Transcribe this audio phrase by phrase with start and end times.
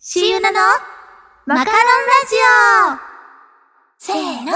[0.00, 0.60] シーユナの
[1.44, 1.82] マカロンラ
[2.30, 2.36] ジ
[2.94, 2.98] オ。
[3.98, 4.52] せーの。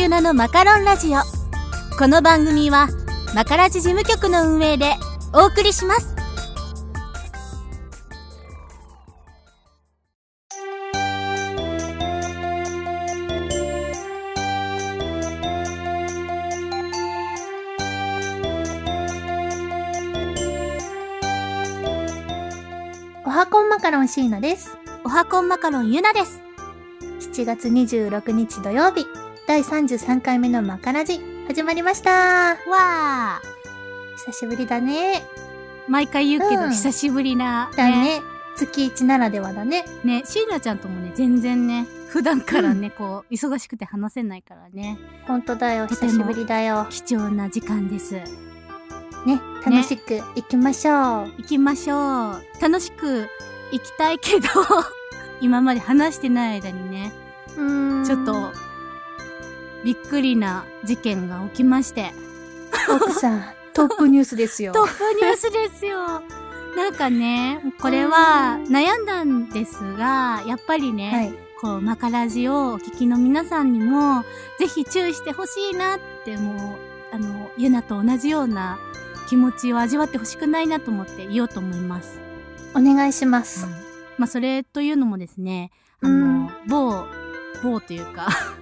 [0.00, 1.18] ユナのマカロンラジオ。
[1.98, 2.88] この番組は、
[3.34, 4.94] マカラジ事務局の運営で
[5.34, 6.16] お送りします。
[23.26, 24.78] おはこんマカロンシーナです。
[25.04, 26.40] おはこんマカロンゆなです。
[27.32, 29.04] 7月26日土曜日、
[29.50, 32.56] 第33回目のマカラジ、始まりました。
[32.70, 33.42] わ
[34.16, 35.24] 久しぶりだね。
[35.88, 35.90] ー。
[35.90, 37.68] 毎回言うけど、うん久しぶりな。
[37.76, 38.22] だね。
[38.56, 39.84] 月1ならではだね。
[40.04, 40.22] ね。
[40.24, 45.88] シーナちゃんともね、全然ね、普段からね、こう、忙しくて話せないからね、ほんとだよ。
[45.88, 46.86] 久しぶりだよ。
[46.88, 48.14] 貴重な時間です。
[48.14, 48.22] ね。
[49.66, 50.96] 楽しく行きましょう。
[51.38, 52.62] 行きましょう。
[52.62, 53.26] 楽しく
[53.72, 54.46] 行きたいけど、
[55.42, 57.12] 今まで話してない間にね、
[57.56, 58.04] うーん。
[58.04, 58.69] ちょっと、
[59.84, 62.12] びっくりな事件が起きまして。
[62.88, 64.72] 奥さん、トップニュースですよ。
[64.72, 66.22] トップニュースですよ。
[66.76, 71.50] なんかね、これは悩んだんですが、やっぱりね、はい。
[71.60, 74.24] こう、マカラジをお聞きの皆さんにも、
[74.58, 76.56] ぜひ注意してほしいなって、もう、
[77.12, 78.78] あの、ユナと同じような
[79.28, 82.20] 気持ちを味わってほしくないなと思って言おうと思います。
[82.74, 83.66] お願いします。
[84.16, 85.70] まあ、それというのもですね、
[86.02, 87.04] あうんの、某、
[87.62, 88.59] 某というか、あ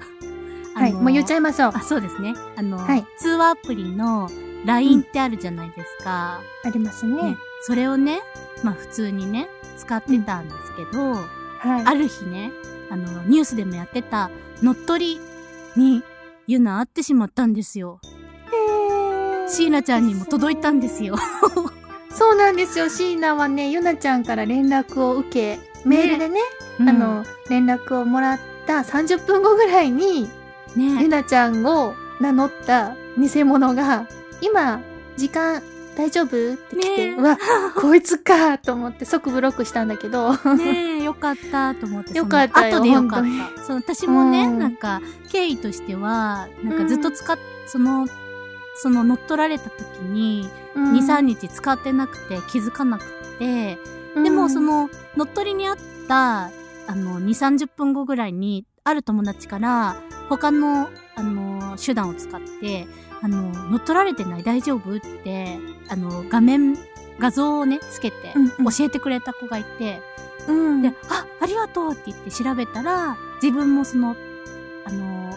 [0.78, 0.92] はい。
[0.92, 1.72] のもう言っちゃいましょう。
[1.74, 2.34] あ、そうですね。
[2.56, 4.28] あの、はい通話アプリの
[4.64, 6.40] LINE ってあるじゃないですか。
[6.64, 7.22] ありますね。
[7.22, 8.20] ね、それをね、
[8.62, 11.84] まあ普通にね、使ってたんですけど、はい。
[11.84, 12.50] ある日ね、
[12.90, 14.30] あの、ニュースでもやってた
[14.62, 15.20] 乗っ取り
[15.76, 16.02] に、
[16.46, 18.00] ユナ会ってしまったんですよ。
[18.50, 21.16] へーシーナちゃんにも届いたんですよ。
[22.10, 22.88] そうなんですよ。
[22.88, 26.40] シーナはね、ゆなちゃんから連絡を受け、メールでね、
[26.80, 30.28] あの、連絡をもらった30分後ぐらいに、うん、
[30.76, 31.02] ね。
[31.02, 34.06] ゆなちゃんを名乗った偽物が、
[34.40, 34.80] 今、
[35.16, 35.62] 時間
[35.96, 36.54] 大丈夫？
[36.54, 37.36] って来て、ねうわ、
[37.74, 42.16] こいつかと思って即ブロックしたんだけど、ねえ、よかったと思って。
[42.16, 43.64] よかった後でよかっ本た。
[43.64, 44.58] その私もね、うん。
[44.60, 47.36] なんか、経緯としては、なんかずっと使っ、
[47.66, 48.06] その、
[48.76, 50.92] その乗っ取られた時に、うん。
[50.92, 53.04] 2、3日使ってなくて気づかなく
[53.40, 53.76] て、
[54.14, 56.50] でもそ、の乗っ取りにあったあ
[56.94, 59.96] の2、30分後ぐらいにある友達から
[60.28, 62.86] 他のあの手段を使って
[63.20, 64.96] あの乗っ取られてない大丈夫？
[64.96, 66.76] ってあの画面
[67.18, 68.50] 画像をねつけてうんうん。
[68.72, 70.00] 教えてくれた子がいて、
[70.46, 74.14] うん、で、あ、ありがとうって言って調べたら自分もその
[74.86, 75.34] あの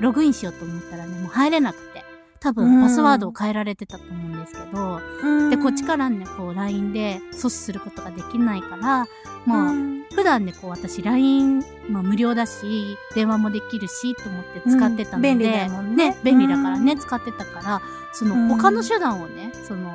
[0.00, 2.04] ログインしようと思ったらねもう入れなくて
[2.40, 2.54] 多うん。
[2.54, 5.50] 分パスワードを変えられてたと思うんですけど、うん。
[5.50, 9.06] で、こっちからね、こう LINE で阻止することができないから、
[9.46, 10.02] もう、ん。
[10.14, 15.38] 普段ね、こう私 LINE、まあ無料だし、電話もできるし、と思って使ってたので、うん。
[15.38, 16.16] 便利だもんね。
[16.22, 17.82] 便利だからね、使ってたから、
[18.12, 18.48] そうん。
[18.48, 19.94] の他の手段をね、その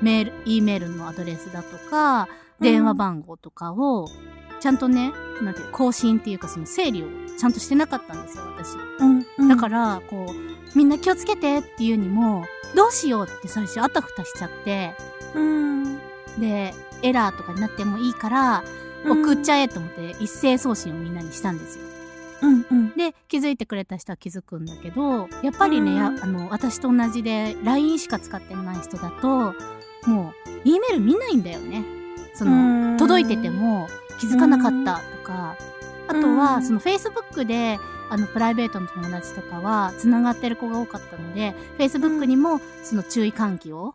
[0.00, 2.28] メール、E メールのアドレスだとか、
[2.60, 4.08] 電話番号とかを、
[4.60, 7.06] ちゃんとね、なんて更新っていうかその整理を
[7.38, 8.74] ちゃんとしてなかったんですよ、私。
[9.00, 9.26] うん。
[9.38, 9.48] うん。
[9.48, 14.94] だから、こう、みんな気をつけてっていうにも、どうしようって最初あたふたしちゃって、
[15.34, 15.98] うん。
[16.38, 18.64] で、エラーとかになってもいいから、
[19.06, 21.84] 送っちゃえと思って一斉送信をみんなにしたんですよ。
[22.42, 22.96] うんうん。
[22.96, 25.96] で、気づいてくれた人は気づくんだけど、やっぱりね、うん。
[25.96, 29.54] やあの、私と同じで LINE しか使ってない人だと、
[30.06, 31.84] もう、E メール見ないんだよね。
[32.34, 33.88] その、届いてても
[34.20, 35.56] 気づかなかったとか、
[36.08, 36.62] あとうは、ん。
[36.64, 37.78] その Facebook で、
[38.10, 43.94] あの、プライベートの友達とかは、繋がってる子が多かったので、Facebook にも、その注意喚起を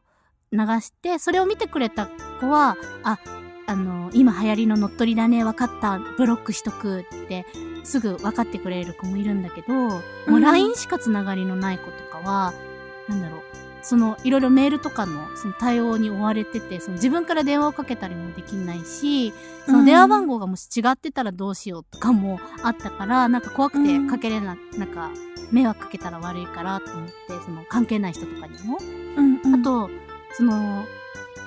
[0.51, 2.07] 流して、それを見てくれた
[2.39, 3.19] 子は、あ、
[3.65, 7.45] あの、今流行りの乗っ取りだね、分かった、ブロックしとくって、
[7.83, 12.53] すぐ分かってくれる子もいるんだけど、もううん LINE しか繋がりのない子とかは、
[13.07, 13.41] なんだろう、
[13.83, 19.33] その、いろいろメールとかの、その対応に追われてて、その自分から電話をかけたりもできないし、
[19.65, 25.11] その電話番号がもし違ってたらどうしようとかもあったから、なんか怖くてかけれな、なんか、
[25.51, 27.13] 迷惑かけたら悪いからと思って、
[27.45, 28.77] その関係ない人とかにも。
[29.17, 29.55] うんうん。
[29.55, 29.89] あと、
[30.35, 30.85] その、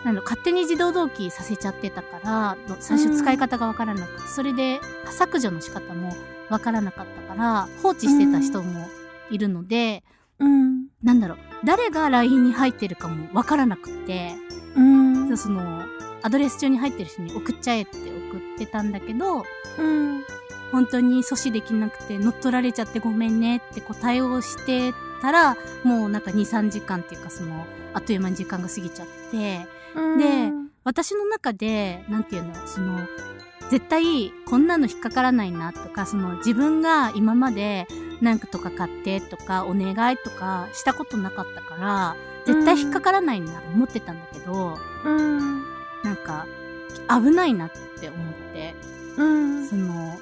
[0.05, 4.79] なんだ勝手に自動同期させちゃってたから、の最初使い方がわからなくて、それで
[5.11, 6.13] 削除の仕方も
[6.49, 8.87] わからなかったから、放置してた人も
[9.31, 10.05] いるので、
[10.39, 10.87] うん。
[11.03, 14.35] なんだろう、誰が LINE に入ってるかもわからなくって、
[14.77, 15.37] うん。
[15.37, 15.85] その、
[16.23, 17.97] アドレス帳に入ってる人に送っちゃえって
[18.31, 19.45] 送ってたんだけど、
[19.79, 20.23] うん。
[20.71, 29.67] 本当に阻止できなくて乗っ取られちゃってごめんねってこう対応してたら、もうなんか2、3時間っていうかその、あっという間に時間が過ぎちゃって、
[30.19, 30.53] で
[30.85, 33.01] 私の中で、なんていうの、その、
[33.71, 37.89] 絶対こんなの引っかからないなとか、その自分が今まで
[38.21, 42.17] なんとか買ってとかお願いとかしたことなかったから、
[42.47, 45.63] 絶対引っかからないなと思ってたんだけど、うん。
[46.03, 46.47] なんか
[47.09, 47.71] 危ないなっ
[48.01, 48.75] て思って、
[49.17, 49.69] うん。
[49.69, 50.19] その、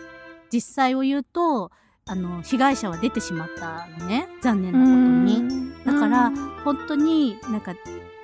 [0.50, 1.70] 実際を言うと、
[2.06, 4.28] あの、被害者は出てしまったのね。
[4.42, 4.90] 残念なこと
[5.42, 5.72] に。
[5.84, 6.32] だから、
[6.64, 7.74] 本当になんか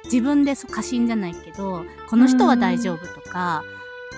[0.04, 3.62] 自分で過信じゃないけど、この人は大丈夫とか、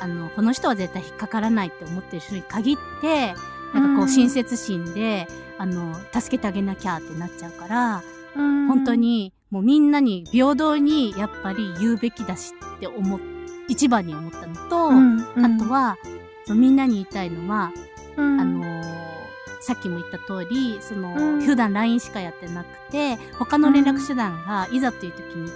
[0.00, 3.34] あの、この人は絶対引っかからないって思ってる人に限って、
[3.72, 5.26] なんかこううん親切心で、
[5.58, 8.02] あの、助けてあげなきゃってなっちゃうから、
[8.36, 13.20] うん、本当にもうみんなに平等にやっぱり言うべきだしって思っ、
[13.68, 15.96] 一番に思ったのと、うん、うん、あとは、
[16.48, 17.70] みんなに言いたいのは、
[18.16, 19.12] うん、あのー
[19.62, 21.42] さっきも言った通り、その、うん。
[21.42, 25.52] 普段 LINE しかやってなくて、他の連絡手段がいざという時に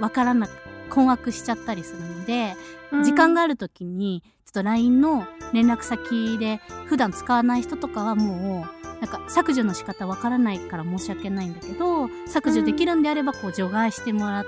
[0.00, 0.52] わからなく、
[0.92, 2.54] 困惑しちゃったりするので、
[2.92, 14.46] うん、時間がある時に、ちょっと LINE の連絡先で普段使わない人とかはもう、なんか削除の仕方わからないから申し訳ないんだけど、削除できるんであればこう除外してもらっ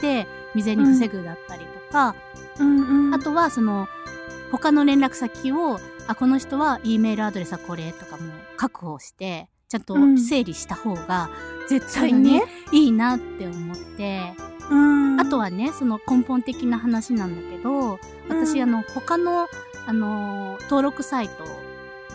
[0.00, 2.16] て、未然に防ぐだったりとか、
[2.58, 3.88] うん、うん、あとはその
[4.50, 5.78] 他の連絡先を
[6.08, 10.18] あこの人は E メールアドレスはこれとかも確保してちゃんとうん。
[10.18, 11.28] 整理した方が
[11.68, 12.42] 絶対にね、
[12.72, 14.55] いいなって思って、うん、
[15.20, 17.98] あとはねその根本的な話なんだけど
[18.28, 18.62] 私、うん。
[18.62, 19.48] あの他の、
[19.86, 21.44] あのー登録サイト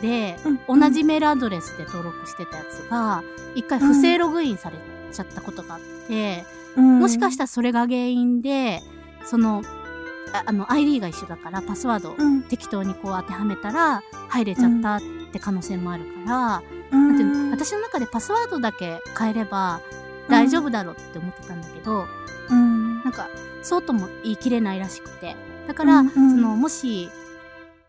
[0.01, 0.36] で
[0.68, 0.80] うん。
[0.80, 3.24] 同じメールアドレスで登録してたやつが
[3.56, 4.77] 一回不正ログインされ
[5.12, 6.44] ちゃったことがあって、
[6.75, 8.81] もしかしたらそれが原因で、
[9.25, 9.62] その、
[10.33, 12.15] ああの、ID が一緒だから、パスワード
[12.50, 15.01] 適当にこう当てはめたら、入れちゃったっ
[15.31, 19.81] て可能性もあるから、うん、なんていうの私の中でパスワードだけ変えれば
[20.29, 22.06] 大丈夫だろうって思ってたんだけど、
[22.50, 23.29] うん、なんか、
[23.63, 25.35] そうとも言い切れないらしくて。
[25.68, 26.12] だから、うんうん。
[26.31, 27.09] その、もし、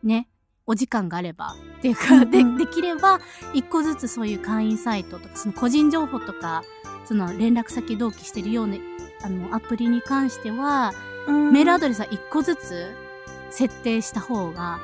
[0.02, 0.28] ね、
[0.66, 3.20] お時間があれば、っていううか、で、できれば、
[3.52, 6.62] 一個ずつそういう会員サイトとか、その個人情報とか、
[7.04, 8.76] その連絡先同期してるような、
[9.24, 10.92] あの、アプリに関しては、
[11.26, 11.52] うん。
[11.52, 12.94] メールアドレスは一個ずつ
[13.50, 14.78] 設定した方が、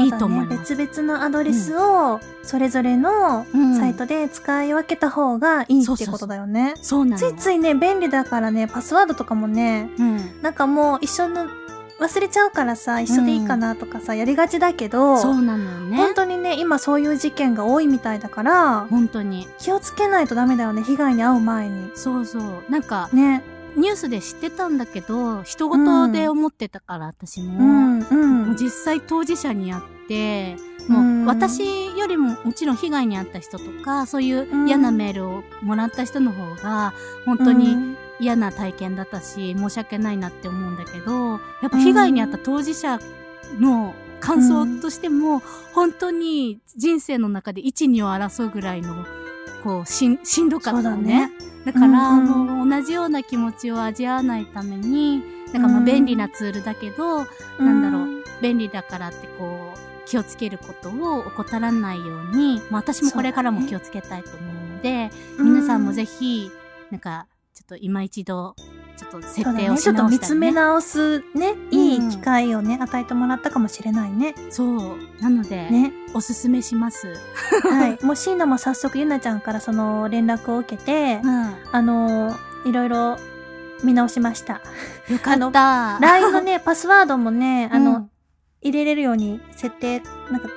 [0.00, 6.74] いいと思います別々のアドレスをそれぞれのうんサイトで使い分けた方がいいってことだよね。
[6.82, 7.18] そうなの。
[7.18, 10.42] ついついね、便利だからね、パスワードとかもね、うん。
[10.42, 11.46] なんかもう一緒の、
[12.00, 15.96] 忘れちゃうからさ、一緒でいいかなとかさ、やりがちだけど、そうなのよね。
[15.96, 19.48] 本当にね、今そういう事件が多いみたいだから、本当に。
[19.58, 21.90] 気をつけないとダメだよね、被害に遭う前に。
[21.94, 22.42] そうそう。
[22.70, 23.42] なんか、ね。
[23.78, 27.98] ニュースで知ってたんだけど、人事で思ってたから、私も。
[28.52, 30.56] う実際当事者に会って、
[30.88, 31.24] うん。
[31.24, 36.92] もう私よりももちろん被害に遭った人とか、そういう嫌なメールをもらった人の方が、
[37.24, 37.96] 本当にうん。
[38.20, 41.32] 嫌な体験だったし、申し訳ないなって思うんだけど、
[41.62, 42.98] やっぱ被害に遭った当事者
[43.60, 45.40] の感想としても、
[45.72, 49.04] 本当に人生の中で一二を争うぐらいの、
[49.68, 51.30] こう、しん、しんどかったのね。
[51.66, 52.46] だから、うんうん。
[52.46, 55.22] もう同じような気持ちを味わわないために、
[55.52, 57.26] なんかまあうん便利なツールだけど、
[57.58, 65.52] なんだろう、便利だからってこう、気をつけることを怠らないように、まあ私もこれからも気をつけたいと思うので、うん。
[65.52, 66.50] 皆さんもぜひ、
[66.90, 68.56] なんか、ちょっと今一度、
[68.98, 70.18] ちょっと設定をね、ちょっと見。
[70.18, 74.34] つめ直すね、いうんい機会をね、与えてもらったかもしれないね。
[74.50, 74.98] そう。
[75.20, 75.92] なので、ね。
[76.14, 77.06] おすすめします。
[77.62, 77.98] はい。
[78.04, 81.54] もう椎名も早速ゆなちゃんからその連絡を受けて、うん。
[81.72, 83.16] あのーいろいろ
[83.84, 84.60] 見直しました。
[85.08, 85.98] よかった。
[86.00, 88.10] LINE のね、パスワードもね、あの、うん
[88.60, 90.00] 入れれるように設定、
[90.32, 90.48] なんか、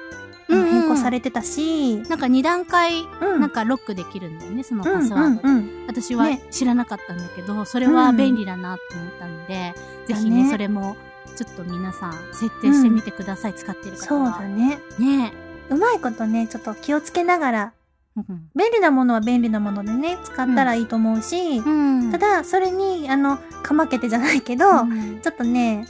[0.51, 3.39] うんうん変更されてたし、なんか二段階、うん。
[3.39, 5.41] なんかロックできるんだよね、そのうんパスワードで。
[5.43, 6.41] うんうん私はね。
[6.51, 9.73] 知らなかったんだけど、それは便利だなって思ったので、
[10.07, 10.95] ぜひねだねそれも、
[11.35, 14.31] ちょっと皆さん設定してみてください、使ってる方そうは。
[14.31, 14.79] だね。
[14.99, 15.33] ね。
[15.69, 17.73] うまいことね、ちょっと気をつけながら、
[18.15, 18.49] うん。
[18.55, 22.11] 便利なものは便利なものでね、使ったらいいと思うし、うん。
[22.11, 25.19] ただ、それに、あの、かまけてじゃないけど、うん。
[25.21, 25.85] ちょっとね、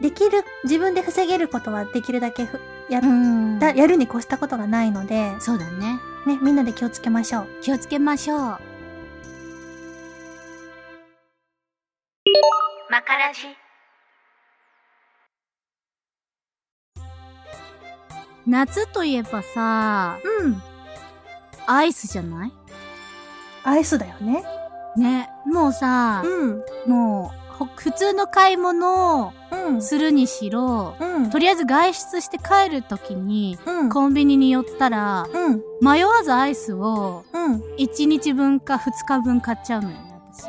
[0.00, 3.02] できる、自分で防げることはできるだけふやっ、
[3.76, 5.34] やるに越したことがないので。
[5.40, 6.00] そうだね。
[6.26, 7.48] ね、みんなで気をつけましょう。
[7.62, 8.58] 気をつけましょう。
[12.90, 13.40] マカラジ。
[18.46, 20.62] 夏といえばさ、うん。
[21.66, 22.52] アイスじゃない？
[23.64, 24.42] アイスだよね。
[24.96, 29.82] ね、もうさ、うん、もう普通の買い物をうん。
[29.82, 31.30] するにしろ、うん。
[31.30, 33.88] とりあえず外出して帰るときに、うん。
[33.90, 35.62] コンビニに寄ったら、うん。
[35.80, 37.62] 迷わずアイスをうん。
[37.78, 40.44] 1日分か2日分買っちゃうのよね、私。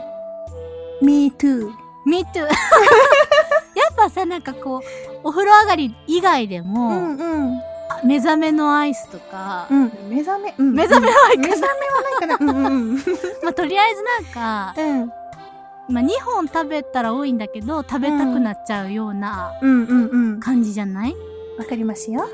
[1.04, 1.70] me too.
[2.06, 2.40] Me too.
[2.46, 4.82] やっぱさ、なんかこう、
[5.24, 7.60] お風呂上がり以外でも、うんうん。
[7.90, 9.92] あ目覚めのアイスとか、うん。
[10.10, 11.60] 目覚め、うん目覚めはい目かない。
[11.62, 12.54] 覚めはないかな。
[12.54, 12.96] うんうん
[13.44, 15.12] まあ、とりあえずなんか、うん。
[15.90, 20.40] まあ、2本食べたら多いんだけど、食べたくなっちゃうようなうんうんうん。
[20.40, 21.16] 感じじゃない？
[21.58, 22.28] わかりますよ。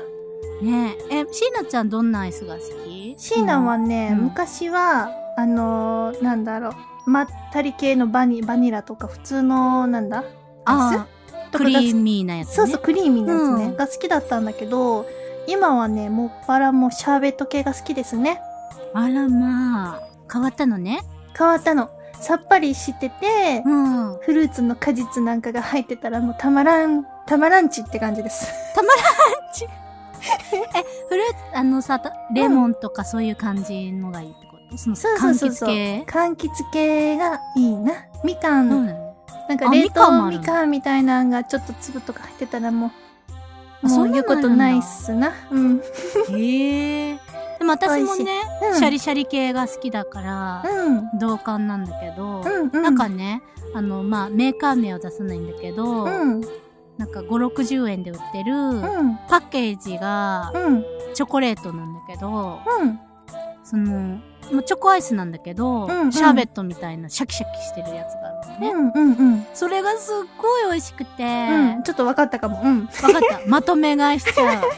[0.62, 1.18] ねえ。
[1.20, 3.14] え、椎名ちゃんどんなアイスが好き？
[3.18, 6.70] シーナはね、うん昔は、あのー、なんだろ
[7.06, 10.18] う、まったり系のバニバニラとか、普通の、なんだ？
[10.18, 10.26] アイ
[10.66, 11.06] あ
[11.48, 11.50] ス？
[11.52, 12.54] とかがクリーミーなやつね。
[12.54, 15.06] そうそう、クリーミーなやつね、うんが好きだったんだけど、
[15.48, 18.40] 今はね、もっぱらもうシャーベット系が好きですね。
[18.94, 21.00] あらまあ、変わったのね。
[21.38, 21.90] 変わったの。
[22.20, 24.16] さっぱりしてて、うん。
[24.20, 28.46] フルーツの果実なんかが入ってたらもうたまらん、たまらんちって感じです。
[31.08, 34.76] フルーツ、あのさ、たレモンとかそういう感じのがいいってこと？
[34.76, 35.68] そのそうそうそうそう。
[35.68, 36.04] 柑橘系？
[36.06, 37.92] 柑橘系がいいな。
[38.24, 38.86] みかん、うん。
[39.48, 42.90] なんかあ冷凍みかんみたいなのがちょっと粒とか入ってたらもう、
[43.84, 45.32] あそんなのもう言うことないっすな。
[45.50, 45.80] うん。
[46.30, 47.18] へえ。
[47.58, 51.18] でも私もね、うんシャリシャリ系が好きだから、うん。
[51.18, 52.70] 同感なんだけど、うん。
[52.72, 52.82] うん。
[52.82, 53.42] なんかね、
[53.74, 56.40] あの、まあ、メーカー名は出さないんだけど、うん。
[56.98, 59.16] なんか5、60円で売ってる、うん。
[59.28, 60.84] パッケージがうん。
[61.14, 62.98] チョコレートなんだけど、うん。
[63.64, 64.20] その、
[64.52, 68.70] もうチョコアイスなんだけど、うんうんシャーベットみたいなシャキシャキしてるやつがあるのね。
[68.70, 69.10] うん。
[69.10, 69.32] うん。
[69.32, 69.46] うん。
[69.54, 71.82] それがすっごい美味しくて、うん。
[71.82, 72.60] ちょっと分かったかも。
[72.62, 72.82] うん。
[72.82, 73.40] わかった。
[73.48, 74.62] まとめ買いしちゃう。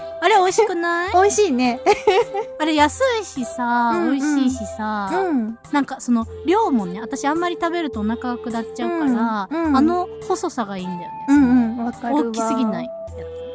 [0.49, 1.13] 味しくない？
[1.13, 1.81] 美味しいね。
[2.61, 5.59] あれ安いしさ、うんうん美味しいしさ、うん。
[5.73, 11.27] なんかその量もね、私あんまり食べるとお腹が下っちゃうから、うんうんあの細さがいいんだよね。
[11.29, 11.85] うんうん。
[11.87, 12.23] わかるわ。
[12.23, 12.85] 大きすぎない？
[12.85, 12.91] や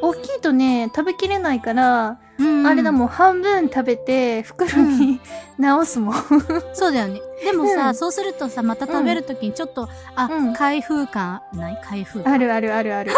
[0.02, 2.42] 大きいとね、食べきれないから、つ。
[2.42, 5.20] うんあれだもん、半分食べて、袋に
[5.58, 6.14] 直すもん。
[6.74, 7.20] そうだよね。
[7.44, 11.80] でもさ、うんそうするとさ、また食べるときにちょっと、あ、うん開封感ない？
[11.84, 12.32] 開封感？
[12.34, 13.12] あるあるあるある。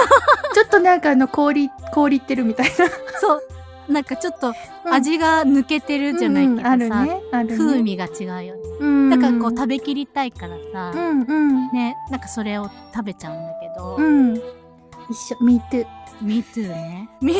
[0.54, 2.73] ちょっとなんかあの、氷、氷ってるみたいな。
[3.21, 3.42] そう。
[3.88, 4.49] なんかちょっと
[4.85, 7.45] うん味が抜けてるじゃないけどさ、うんあるね。
[7.45, 7.57] ね。
[7.57, 8.62] 風味が違うよね。
[8.81, 9.11] うん。
[9.11, 11.73] だからこう食べきりたいからさ、うんうん。
[11.73, 14.37] ね、なんかそれを食べちゃうんだけど、うん。
[14.37, 15.87] 一緒、me too.
[16.23, 17.09] Me too ね。
[17.21, 17.38] Me too.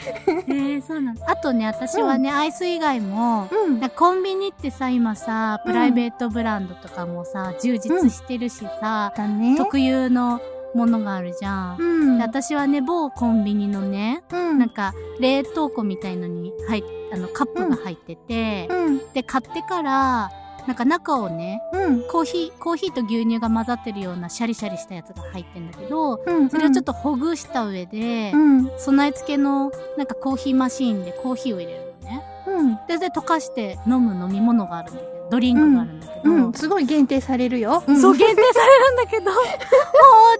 [0.48, 1.30] えー、そうなの。
[1.30, 3.90] あとね、私はね、アイス以外も、うん。
[3.90, 9.56] コンビニってさ、今さ、プライベートブランドとかもさ、充実してるしさ、だね。
[9.56, 10.40] 特有の
[10.74, 11.76] ものがあるじゃん。
[11.78, 11.82] う
[12.14, 12.18] ん。
[12.18, 14.58] で私はね、某コンビニのね、うん。
[14.58, 16.82] なんか、冷凍庫みたいのに入っ、
[17.12, 18.98] あの、カップが入ってて、うん。
[19.12, 20.30] で、買ってから、
[20.66, 22.02] なんか中をね、うん。
[22.02, 26.50] コーヒー、コーヒーと牛乳が混ざってるようなシャリシャリしたやつが入ってんだけど、うん。
[26.50, 28.70] それをちょっとほぐした上でう、ん。
[28.76, 32.22] 備え付けのなんかコーヒーマシーンでコーヒーを入れるのね。
[32.46, 32.78] うん。
[32.86, 36.52] で、で、溶かして飲む飲み物があるんだけど、ドリンクがあるんだけど、うん。
[36.52, 37.82] すごい限定されるよ。
[37.88, 39.42] んそう、限定されるんだけど、 本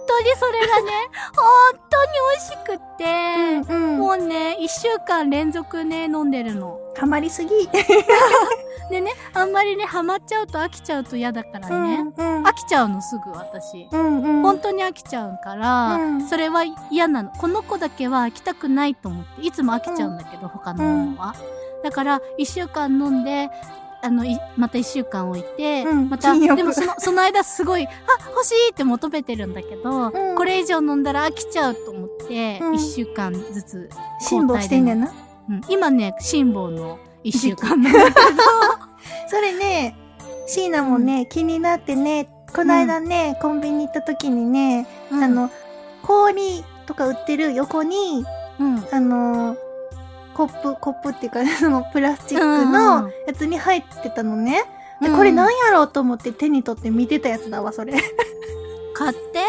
[0.07, 0.91] 当にそれがね、
[1.35, 2.97] 本当に美味しくっ
[3.67, 3.97] て、うん。
[3.97, 6.79] もうね、一週間連続ね、飲んでるの。
[6.97, 7.49] ハマりすぎ。
[8.89, 12.05] でね、あんまりね、ハマっちゃうと飽きちゃうと嫌だからね。
[12.17, 12.43] うん。
[12.43, 13.87] 飽きちゃうのすぐ私。
[13.91, 14.41] うんうん。
[14.41, 17.29] 本当に飽きちゃうから、うんそれは嫌なの。
[17.31, 21.35] この子だけは飽きたくないと思って、いつも飽きちゃうんだけど、他のものは。
[21.83, 23.49] だから、一週間飲んで、
[24.01, 26.09] あの、いまた一週間置いて、うん。
[26.09, 27.89] また、でもその、その間すごい、あ、
[28.31, 30.35] 欲しいって求めてるんだけど、うん。
[30.35, 32.75] これ以上飲んだら飽きちゃうと思って、うん。
[32.75, 33.89] 一週間ずつ
[34.21, 35.11] 辛抱してんねんな。
[35.49, 38.17] うん、今ね、辛抱の一週間なんだけど、
[39.27, 39.97] それね、
[40.47, 45.23] 椎名もね、気になってね、この間ね、コンビニ行った時にね、うん。
[45.23, 45.51] あ、の、
[46.03, 48.25] 氷とか売ってる横に、
[48.59, 48.85] うん。
[48.91, 49.57] あの、
[50.39, 54.63] コップ、コップっていうか、そのプラスチックうんのやつに入ってたのね。
[55.01, 57.93] で、うんこれなんやろうと思って手に取って見てたやつだわ、それ。
[58.93, 59.43] 買って？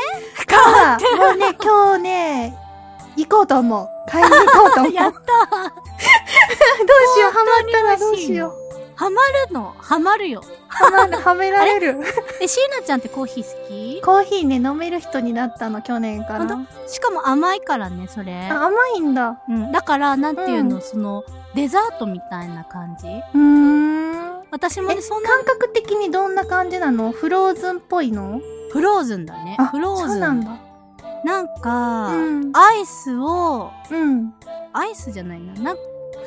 [0.47, 2.57] か、もうね、今日ね、
[3.17, 3.89] 行こうと思う。
[4.11, 4.91] 買いに行こうと思う。
[4.91, 5.19] ど うやった
[7.15, 8.60] しよう、ハマったらどうしよう。
[9.01, 9.17] ハマ
[9.49, 10.43] るのハマるよ。
[10.69, 12.01] はまる、はめられる。
[12.39, 14.03] え、椎名ちゃんってコーヒー好き？
[14.03, 16.47] コーヒーね、飲める人になったの、去年から。
[16.47, 18.35] 本しかも甘いからね、それ。
[18.35, 19.41] あ甘いんだ。
[19.49, 19.73] うん。
[19.73, 23.07] だから、なんていうの、うんその、デザートみたいな感じ？
[23.07, 24.43] うーん。
[24.43, 27.11] え、私もね、そんな、感覚的にどんな感じなの？
[27.11, 28.43] フローズンっぽいの？
[28.71, 29.57] フローズンだね。
[29.59, 30.09] あ、フローズン。
[30.09, 30.59] そうなんだ。
[31.25, 34.35] なんか、うんアイスを、うん。
[34.75, 35.55] アイスじゃないな。
[35.55, 35.77] なん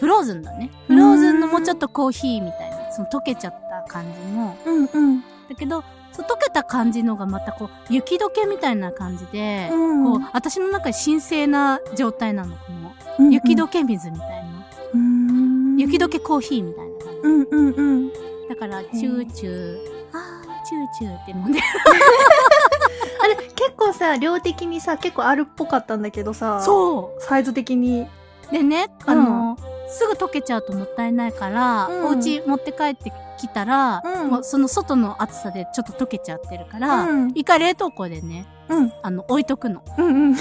[0.03, 0.69] フローズンだね。
[0.87, 4.57] フローズンのもうちょっとコーヒーみたいな、その溶けちゃった感じの。
[4.65, 5.21] うんうん。
[5.21, 5.81] だけど、
[6.11, 14.65] そう溶けた感じのがまたこう、雪解けみたいな感じで、うんこう、私の中で神聖な状態なの、この、うんうん雪解け水みたいな。
[14.93, 17.19] うん雪解けコーヒーみたいな感じ。
[17.23, 18.09] うんうんうん。
[18.49, 19.77] だから、チューチュー、
[20.11, 21.65] あー、チューチューって飲んでる。
[23.23, 26.57] あれ、結構さ、量的にさ、結構あるっぽかったんだけどさ。
[26.57, 26.61] う。
[26.61, 28.01] そサイズ的に。
[28.01, 28.07] う。
[28.51, 29.57] でね、あの、
[29.93, 38.93] すぐ溶けちゃうともったいないから、うんお家持って帰ってきたら、うんもうその外の暑さでちょっと溶けちゃってるから、うん一回冷凍庫でね、うん。
[39.01, 39.81] あの、置いとくの。
[39.97, 40.33] うんうん。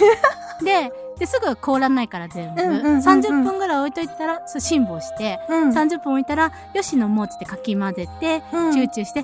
[0.65, 2.61] で、で、すぐ凍らないから全部。
[2.61, 5.69] うんうんうんうん30分ぐらい置いといたら、そう、辛抱して、うん。
[5.71, 9.23] 30分置いたら、よしのもうちでかき混ぜて、うんチューチューして、あ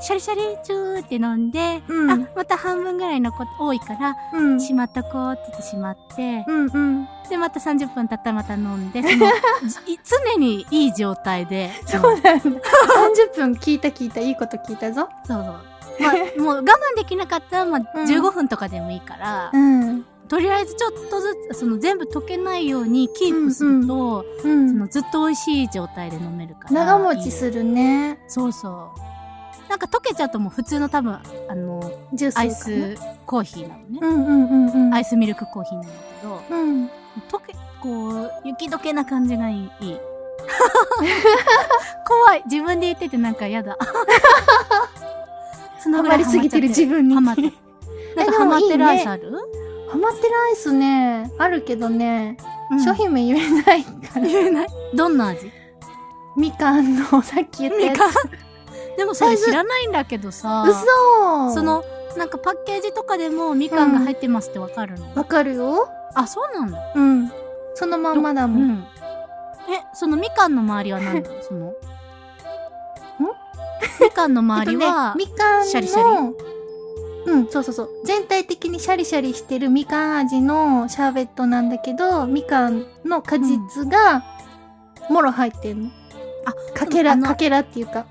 [0.00, 4.60] ー、シャリシャリチューって飲んで、うんあ、また半分ぐらいのこ多いから、うん。
[4.60, 7.08] しまっとこうって言ってしまって、うんうん。
[7.28, 9.26] で、また30分経ったらまた飲んで、その、
[9.68, 10.00] じ
[10.34, 11.70] 常にいい状態で。
[11.86, 12.30] そうなんだ。
[12.32, 15.08] 30分聞いた聞いた、いいこと聞いたぞ。
[15.24, 15.54] そうそう。
[16.02, 20.04] まあ、もう我慢できなかったら、まあ、うん15分とかでもいいから、ん。
[20.30, 24.78] とりあえずちょっとずつ、その全部溶けないようにキープすると、うそん。
[24.78, 26.84] のずっと美味しい状態で飲めるから。
[26.86, 27.30] 長持ちる。
[27.32, 28.20] するね。
[28.28, 28.72] そうそう。
[29.68, 31.18] なんか溶けちゃうともう普通の多分、
[31.48, 31.82] あの、
[32.14, 32.36] ジュース。
[32.38, 32.94] アイス
[33.26, 33.98] コーヒーなのね。
[34.02, 34.94] うんうんうんうん。
[34.94, 36.84] アイスミルクコーヒーなんだけど、うん。
[36.86, 36.90] 溶
[37.44, 39.56] け、こう、雪解けな感じがいい。
[39.56, 39.60] い
[39.90, 39.98] い
[42.06, 42.42] 怖い。
[42.48, 43.76] 自分で言っててなんか嫌だ。
[45.82, 47.42] そのぐらいハマりすぎてる自分にハマって。
[48.16, 49.32] なんかハマってるアイスある？
[49.90, 52.36] ハマってるアイスね、あるけどね、
[52.70, 54.26] うん商品名言えないから。
[54.26, 54.68] 言えない？
[54.94, 55.50] どんな味？
[56.36, 58.12] みかんのさっき言ったやみかん
[58.96, 60.64] でもそれ知らないんだけどさ。
[60.66, 60.70] つ。
[60.70, 61.84] 嘘そ、の、
[62.16, 66.92] なんかパッケージとかでもみかんが入ってますってわかるの、わかるよあ、そうなんだ。
[66.94, 67.32] うん。
[67.74, 68.60] そのまんまだも。
[68.60, 68.86] うんん。
[69.68, 71.30] え、そのみかんの周りは何だ？
[71.42, 71.72] その？
[74.00, 76.32] みかんの周りは、えっとね、みかんの、シャリシャ
[77.26, 77.88] うん、そうそうそう。
[78.04, 84.24] 全体的にシャリシャリしてるみかん味のシャーベットなんだけど、みかんの果実が、
[85.10, 85.90] もろ入ってんの。
[86.46, 88.06] あ、かけら、かけらっていうか。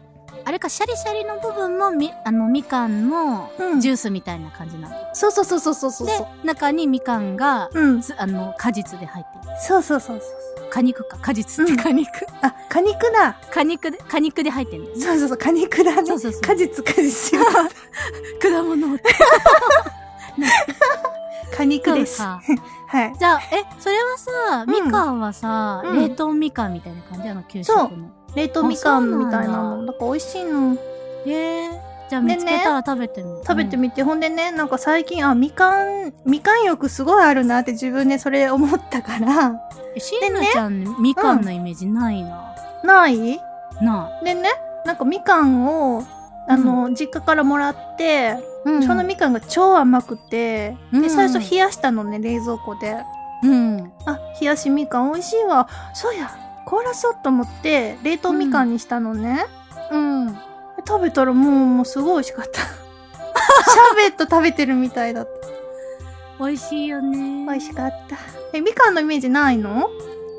[0.49, 4.95] あれか、シャリシャリの部分もみ、あの、みかんのうんジュースみたいな感じなの。
[5.13, 6.07] そうそうそうそうそうそう。
[6.07, 8.01] で、中にみかんが、うん。
[8.01, 9.53] つあの、果実で入ってる。
[9.61, 10.25] そうそうそうそ
[10.65, 10.69] う。
[10.71, 11.19] 果肉か。
[11.19, 12.09] 果実ってうん果肉。
[12.41, 13.37] あ、果肉だ。
[13.51, 14.89] 果肉で、果肉で入ってるね。
[14.95, 16.07] そうそうそう、果肉だね。
[16.07, 17.37] そうそうそう果実、果実。
[18.41, 19.03] 果物って。
[21.55, 22.17] 果肉です。
[22.17, 22.41] か。
[22.87, 23.13] はい。
[23.19, 27.43] じゃあ、え、それはさ、うんみかんはさ、うん冷凍みかんみたいな感じなの？
[27.43, 28.09] 給食そうの。
[28.35, 29.85] 冷凍みかんみたいなの。
[29.85, 30.77] だから美味しいの。
[31.25, 33.37] えー、じゃあでね見つけたら食べてみる。
[33.41, 39.59] 食べてみて、ほんでね、なんか最近、あ、みかん、みかん欲すごいあるなって自分でそれ思ったから、
[39.95, 42.55] え、しんなちゃん、みかんのイメージないな。
[42.83, 43.39] ない？
[43.81, 44.49] なでね、
[44.85, 46.03] なんかみかんを、
[46.47, 48.69] あの、実家からもらって、い。
[48.69, 52.97] うんそのみかんが超甘くて、で、うん最初冷やしたのね、冷蔵庫で。
[53.43, 53.91] うん。
[54.05, 55.67] あ、冷やしみかん美味しいわ。
[55.93, 56.29] そうや、
[56.69, 59.45] 凍らそうと思って、冷凍みかんにしたのね。
[59.91, 60.37] うん。
[60.87, 62.61] 食べたらもう、もうすごい美味しかった。
[62.61, 65.25] シャーベット食べてるみたいだっ
[66.37, 66.45] た。
[66.45, 67.45] 美味しいよね。
[67.45, 68.17] 美味しかった。
[68.53, 69.89] え、みかんのイメージないの？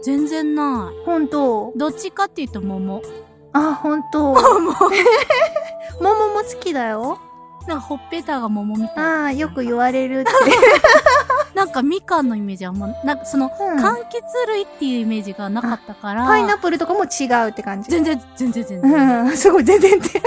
[0.02, 1.78] 全然なほんとい。
[1.78, 3.02] どっちかっていうと桃。
[3.52, 4.32] あ、ほんと。
[4.32, 4.72] 桃。
[6.00, 7.18] 桃も好きだよ。
[7.66, 9.22] なんかほっぺたが桃みたいな。
[9.22, 10.30] ああ、よく言われるって。
[11.54, 16.26] なんかみかんのイメージはあんま、なんかその、うん柑橘類っていうイメージがなかったから。
[16.26, 17.90] パイナップルとかも違うって感じ。
[17.90, 19.24] 全然、全然全然。
[19.26, 20.22] うん、 すごい、全然って。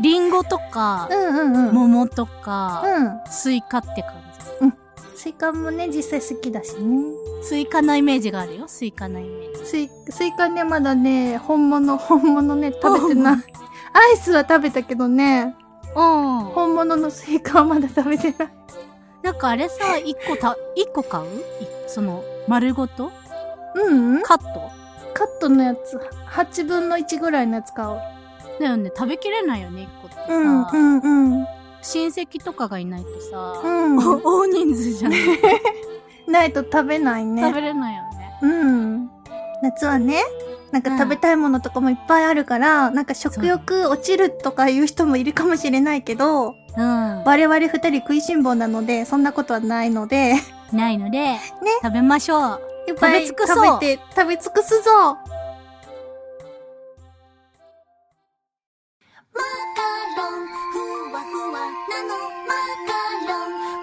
[0.00, 1.74] リンゴとかう、んうんうん。
[1.74, 3.20] 桃とか、うん。
[3.30, 4.28] スイカって感
[5.18, 7.12] スイカもね、実際好きだしね。
[7.42, 7.48] じ。
[7.48, 8.68] スイカなイメージがあるよ。
[8.68, 9.66] スイカなイメージ。
[9.66, 13.34] スイスイカね、まだね、本物、 本物ね、食べてない。
[13.34, 15.56] アイスは食べたけどね、
[15.96, 16.40] うん。
[16.54, 18.48] 本物のスイカはまだ食べてない。
[19.22, 21.24] なんかあれさ、一個た、一個買う？
[21.24, 21.28] い
[21.86, 23.10] その、丸ごと？
[23.74, 24.70] うんうんカット？
[25.14, 26.00] カットのやつ、
[26.30, 28.00] 8分の1ぐらいのやつ買おう。
[28.60, 28.90] だよね。
[28.96, 30.22] 食べきれないよね、一個ってさ。
[30.28, 31.46] うんうんうん。
[31.82, 33.96] 親戚とかがいないとさ、うん。
[34.24, 35.12] 大人数じゃん。
[36.30, 37.42] ないと食べないね。
[37.42, 38.38] 食べれないよね。
[38.42, 39.10] うん。
[39.62, 40.22] 夏はね、
[40.70, 47.07] なんか食べたいものとかもいっぱいあるから、なんか食欲落ちるとかいう人もいるかもしれないけど、うん。
[47.24, 50.34] 我々二人食いしん坊なので、そんなことはないので。
[50.72, 51.40] ないので、ね。
[51.82, 52.60] 食べましょう。
[52.88, 53.64] いっぱい食べ尽くそう。
[53.64, 55.18] 食べて、食べ尽くすぞ。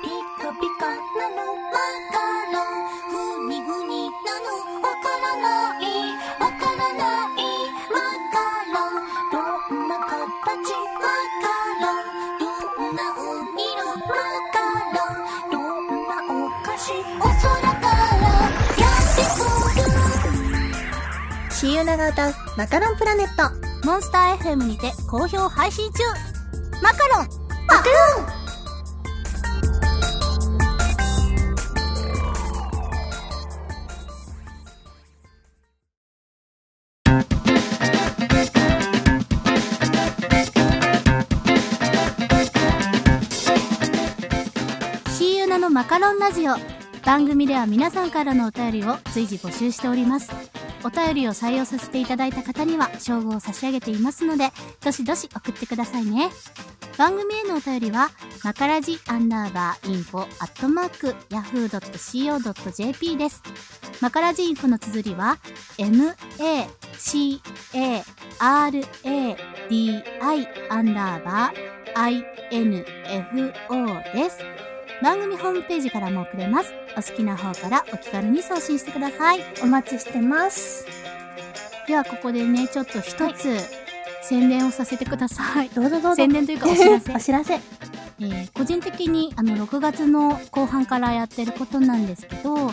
[0.01, 0.09] ピ
[0.41, 0.95] カピカな
[1.29, 1.71] のマ
[2.11, 2.15] カ
[2.53, 2.63] ロン
[3.09, 4.47] ふにふになの
[4.81, 5.64] わからない
[21.97, 23.43] ナが歌うマカロンプラネット。
[23.87, 26.03] モンスター FM にて好評配信中。
[26.81, 27.27] マカロン
[27.67, 28.27] マカロン。
[45.11, 46.55] シーユナのマカロンラジオ。
[47.05, 50.31] 番組では皆さんからのお便りを随時募集しております。
[50.85, 54.51] お便りを採用させていただいた方には称号を差し上げていますので
[54.83, 56.29] どしどし送ってくださいね。
[56.95, 58.11] 番組へのお便りは
[58.43, 63.41] マカラジアンダーバーインフォアットマークヤフー .co.jp です。
[63.99, 65.39] マカラジインフォの綴りは
[65.79, 66.13] MACARADI
[70.69, 74.64] アンダーバー INFO です。
[75.01, 76.73] 番組ホームページからも送れます。
[76.97, 79.39] お好きな方からお気軽に送信してください。
[79.61, 80.85] お待ちしてます。
[81.87, 83.57] ではここでね、ちょっと一つ
[84.23, 85.69] 宣伝をさせてください。
[85.69, 86.15] どうぞどうぞ。
[86.15, 87.13] 宣伝というかお知らせ。
[87.13, 87.53] お知らせ。
[87.55, 92.71] えー個人的にあの6月の後半からやってることなんですけど、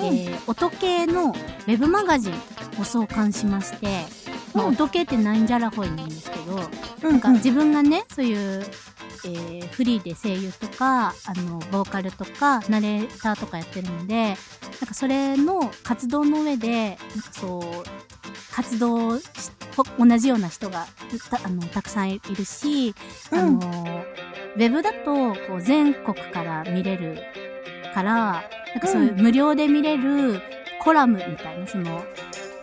[0.00, 2.34] えー音系のウェブマガジン
[2.80, 4.04] を創刊しまして、
[4.54, 6.56] まあ、うん音系ってなんじゃらほいなんですけど、
[7.02, 8.64] ななんか自分がね、そういう、
[9.24, 14.36] えーフリーで声優とか、あの、ボーカルとか、ナレーターとかやってるので、なん
[14.86, 17.62] かそれの活動の上で、なんかそう、
[18.54, 19.18] 活動
[19.98, 20.86] 同じような人が
[21.30, 22.94] たあのたくさんいるし、
[23.32, 24.04] あの、
[24.54, 27.22] ウェブだと、こう、全国から見れる
[27.92, 30.40] から、なんかそういう無料で見れる
[30.80, 32.04] コラムみたいな、その、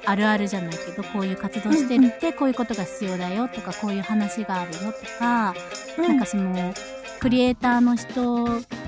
[0.06, 5.54] あるあるじゃないけど、こういう活動してみて、こういうことが必要だよとか、こういう話があるよとか、
[5.98, 6.74] なんかその、
[7.20, 8.46] クリエイターの人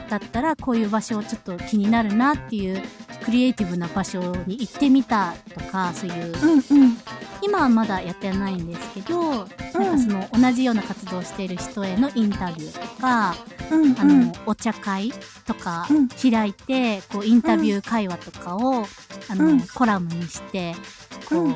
[0.10, 2.82] だったら、こういう場所ちょっと気になるなっていう、
[3.24, 6.34] クリエイティブな場所に行ってみたとか、そういう、
[6.72, 6.98] うんうん。
[7.42, 9.50] 今はまだやってないんですけど、なんか
[9.98, 13.36] その同じような活動をしている人へのインタビューとか、
[13.72, 14.00] うんうん。
[14.00, 15.12] あの、お茶会
[15.46, 16.08] とかうん。
[16.08, 18.86] 開いて、こう、インタビュー会話とかを、
[19.30, 19.62] あの、うん。
[19.62, 20.76] コラムにして、
[21.30, 21.56] こう、うん。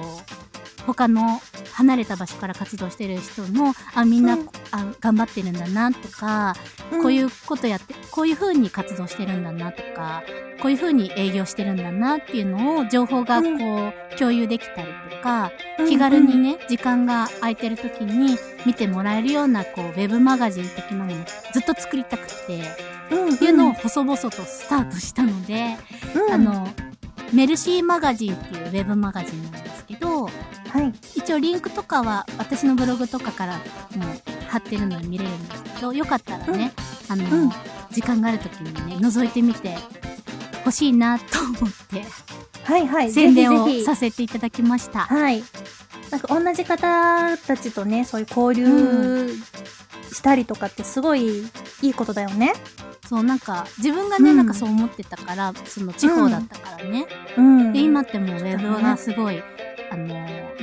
[0.85, 1.41] 他の
[1.77, 4.49] 離れた場所から活動してる人も、あ、みんな、うん。
[4.71, 6.55] あ頑張ってるんだなとか、
[6.91, 7.01] うん。
[7.03, 10.23] こういうことやって、こういう風に活動してるんだなとか、
[10.59, 15.51] こういう風に営業してるんだなっていうのを、情報がこう、共有できたりとか、
[15.87, 22.63] 気軽にね、時間が空いてる時に見てもらえるような、こう、ウェブマガジン的なのをずっと作りたくて、
[23.11, 25.77] うんうん、っていうのを細々とスタートしたので、
[26.15, 26.67] うん、あの、
[27.31, 29.67] メルシーマガジンっていうウェブマガジンなん。
[29.67, 30.29] ですけど、
[30.69, 30.93] はい。
[31.15, 33.61] 一応リンクとかは私のブログとかからも
[34.47, 36.71] 貼ってるので見れるんですけど、よかったらね、
[37.09, 37.51] あの、うん
[37.89, 39.75] 時間がある時にね、覗いてみて
[40.57, 42.03] 欲しいなと思って、
[42.63, 43.11] はいはい。
[43.11, 44.99] 宣伝をさせていただきました。
[44.99, 45.43] はい。
[46.11, 49.29] なんか同じ方たちとね、そういう交流
[50.11, 51.43] したりとかってすごい
[51.81, 52.53] いいことだよね。
[53.07, 57.07] そう、なんか、自分がね、うんなんかそう思ってたから、その地方だったからね。
[57.37, 57.73] うん。
[57.73, 59.41] で、今ってもうウェブがすごい、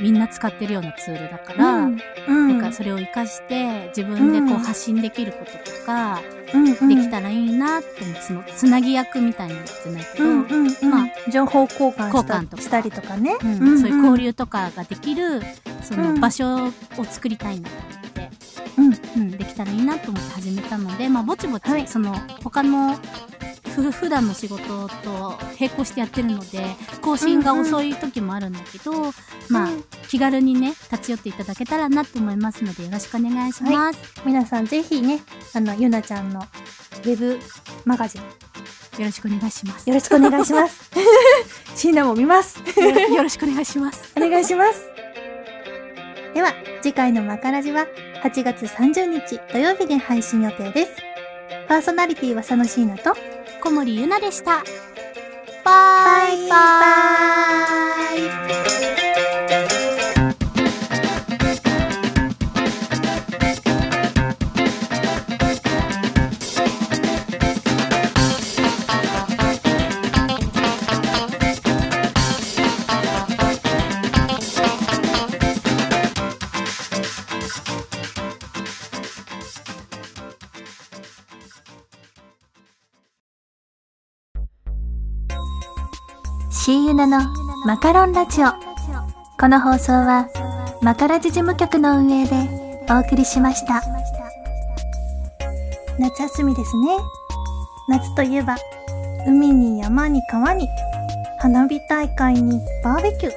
[0.05, 2.59] みんな使ってるようなツールだから、うん、うん。
[2.59, 4.63] なんかそれを活かして、自分でこううん。
[4.63, 6.21] 発信できることとか、
[6.53, 12.61] うんうん、できたらいいなって思って、その、つなぎ役みたいなじゃないけど、うんうんうん、まあ情報交換とか。
[12.61, 13.79] したりとかね、うんんん。
[13.79, 15.41] そういう交流とかができる、
[15.81, 16.21] そのうん。
[16.21, 16.71] 場所を
[17.09, 18.29] 作りたいなと思って、
[18.77, 19.21] うん。
[19.23, 21.87] うん、できたらいいなと思って始めたので、まあ、ぼちぼち、はい。
[21.87, 22.13] その、
[22.43, 22.95] 他の、
[23.75, 26.63] ふ普段の仕事と並行してやってるので、
[27.01, 29.11] 更新が遅い時もあるんだけど、
[29.49, 29.83] まあ、うん
[30.15, 33.99] 気軽にね、立ち寄っていただけたらなと思いますので、よろしくお願いします。
[34.25, 35.19] 皆さんぜひね
[35.53, 37.37] あのゆなちゃんのウェブ
[37.83, 38.27] マガジンよ
[38.99, 39.89] ろしくお願いします。
[39.89, 40.89] よろしくお願いします
[41.75, 44.13] シーナも見ますよろよろしくお願いします。
[44.15, 44.85] お願いします
[46.33, 47.85] では次回のマカラジは
[48.23, 50.91] 8月30日土曜日で配信予定です
[51.67, 53.13] パーソナリティは佐野シーナと
[53.61, 54.63] 小森ゆなでした。
[55.65, 58.17] バイバイ。
[58.17, 59.04] シーユ
[87.07, 87.33] ナの
[87.65, 88.47] マカロンラジオ
[89.39, 90.27] この放送は
[90.81, 92.35] マカラジ事務局の運営で
[92.89, 93.83] お送りしました
[95.99, 96.97] 夏休みですね
[97.89, 98.55] 夏といえば
[99.27, 100.67] 海に山に川に
[101.39, 103.33] 花火大会にバーベキュー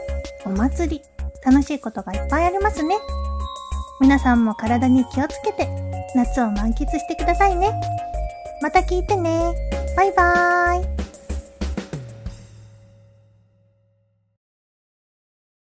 [0.47, 1.03] お祭り
[1.45, 2.97] 楽しいことがいっぱいありますね。
[4.01, 5.69] 皆さんも体に気をつけて
[6.15, 7.73] 夏を満喫してくださいね。
[8.63, 9.55] また聞いてね。
[9.97, 10.98] バイバーイ。